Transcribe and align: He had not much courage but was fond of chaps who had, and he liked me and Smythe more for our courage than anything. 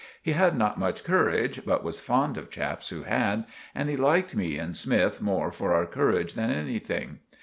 He 0.23 0.31
had 0.31 0.57
not 0.57 0.79
much 0.79 1.03
courage 1.03 1.63
but 1.63 1.83
was 1.83 1.99
fond 1.99 2.35
of 2.35 2.49
chaps 2.49 2.89
who 2.89 3.03
had, 3.03 3.45
and 3.75 3.87
he 3.87 3.95
liked 3.95 4.35
me 4.35 4.57
and 4.57 4.75
Smythe 4.75 5.21
more 5.21 5.51
for 5.51 5.73
our 5.75 5.85
courage 5.85 6.33
than 6.33 6.49
anything. 6.49 7.19